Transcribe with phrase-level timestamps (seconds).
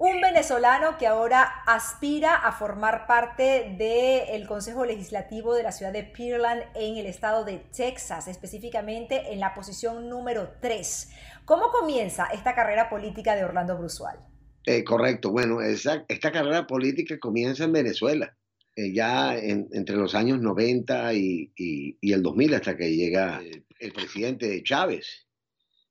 [0.00, 6.04] Un venezolano que ahora aspira a formar parte del Consejo Legislativo de la ciudad de
[6.04, 11.10] Pearland en el estado de Texas, específicamente en la posición número 3.
[11.44, 14.20] ¿Cómo comienza esta carrera política de Orlando Brusual?
[14.66, 18.36] Eh, correcto, bueno, esta carrera política comienza en Venezuela,
[18.76, 23.92] eh, ya entre los años 90 y, y, el 2000 hasta que llega el, el
[23.92, 25.26] presidente Chávez,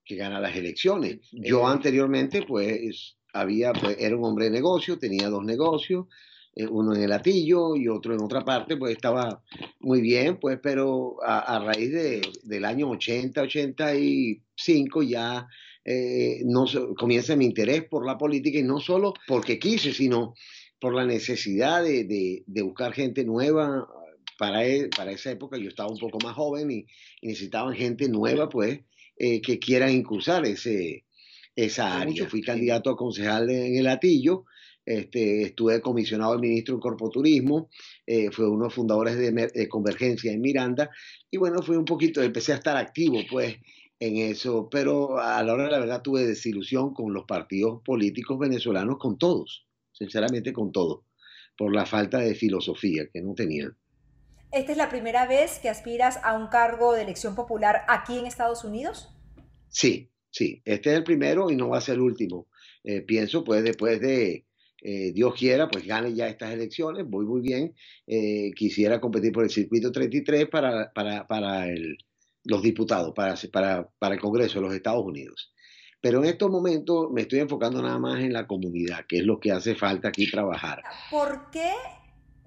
[0.06, 1.20] que gana las elecciones.
[1.34, 6.08] Yo eh, anteriormente, pues había, pues, era un hombre de negocio, tenía dos negocios,
[6.56, 9.44] eh, uno en el Atillo y otro en otra parte, pues estaba
[9.80, 15.48] muy bien, pues, pero a, raíz de, del año 80, 85 ya
[15.86, 16.66] eh, no,
[16.98, 20.34] comienza mi interés por la política y no solo porque quise, sino
[20.80, 23.88] por la necesidad de, de, buscar gente nueva.
[24.38, 26.86] Para, e, para esa época yo estaba un poco más joven y,
[27.22, 28.82] necesitaban gente nueva, pues,
[29.18, 31.06] eh, que quieran incursar ese,
[31.58, 32.30] esa área.
[32.30, 34.46] Fui candidato a concejal en el Atillo,
[34.86, 37.70] este, estuve comisionado al ministro en Corpoturismo,
[38.06, 40.90] eh, fue uno de los fundadores de, Convergencia en Miranda,
[41.30, 43.58] y bueno, fui un poquito, empecé a estar activo pues
[44.00, 48.38] en eso, pero a la hora de la verdad tuve desilusión con los partidos políticos
[48.38, 51.02] venezolanos, con todos, sinceramente con todos,
[51.58, 53.76] por la falta de filosofía que no tenían.
[54.52, 58.28] ¿Esta es la primera vez que aspiras a un cargo de elección popular aquí en
[58.28, 59.10] Estados Unidos?
[59.68, 62.46] Sí, Sí, este es el primero y no va a ser el último.
[62.84, 64.46] Eh, pienso, pues después de
[64.84, 67.74] eh, Dios quiera, pues gane ya estas elecciones, voy muy bien.
[68.06, 71.98] Eh, quisiera competir por el circuito 33 para, para, para el,
[72.44, 75.56] los diputados, para, para, para el Congreso de los Estados Unidos.
[76.00, 79.40] Pero en estos momentos me estoy enfocando nada más en la comunidad, que es lo
[79.40, 80.84] que hace falta aquí trabajar.
[81.10, 81.72] ¿Por qué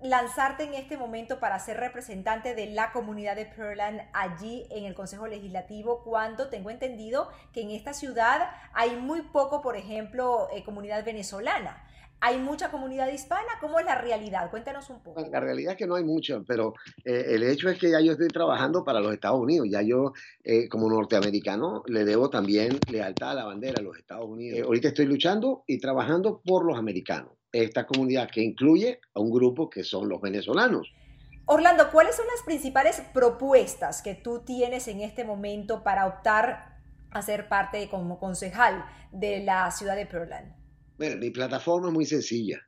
[0.02, 4.94] lanzarte en este momento para ser representante de la comunidad de Pearland allí en el
[4.94, 10.64] Consejo Legislativo cuando tengo entendido que en esta ciudad hay muy poco, por ejemplo, eh,
[10.64, 11.84] comunidad venezolana?
[12.22, 13.48] ¿Hay mucha comunidad hispana?
[13.60, 14.50] ¿Cómo es la realidad?
[14.50, 15.20] Cuéntanos un poco.
[15.20, 18.12] La realidad es que no hay mucha, pero eh, el hecho es que ya yo
[18.12, 19.68] estoy trabajando para los Estados Unidos.
[19.70, 20.12] Ya yo,
[20.44, 24.66] eh, como norteamericano, le debo también lealtad a la bandera de los Estados Unidos.
[24.66, 29.70] ahorita estoy luchando y trabajando por los americanos esta comunidad que incluye a un grupo
[29.70, 30.92] que son los venezolanos.
[31.46, 36.78] Orlando, ¿cuáles son las principales propuestas que tú tienes en este momento para optar
[37.10, 40.59] a ser parte como concejal de la ciudad de Pearland?
[41.00, 42.60] Mi plataforma es muy sencilla.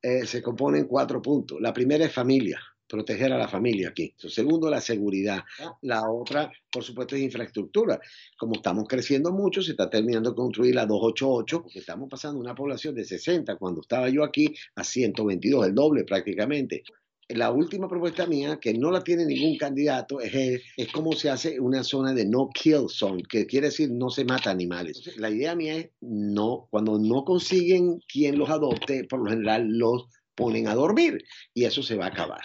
[0.00, 1.60] Eh, se compone en cuatro puntos.
[1.60, 4.14] La primera es familia proteger a la familia aquí.
[4.16, 5.42] Segundo, la seguridad.
[5.82, 8.00] La otra, por supuesto, es infraestructura.
[8.36, 12.94] Como estamos creciendo mucho, se está terminando de construir la 288, estamos pasando una población
[12.94, 16.84] de 60 cuando estaba yo aquí a 122, el doble prácticamente.
[17.28, 21.58] La última propuesta mía, que no la tiene ningún candidato, es, es cómo se hace
[21.58, 25.16] una zona de no kill zone, que quiere decir no se mata animales.
[25.16, 30.06] La idea mía es no, cuando no consiguen quien los adopte, por lo general los
[30.34, 31.24] ponen a dormir
[31.54, 32.42] y eso se va a acabar.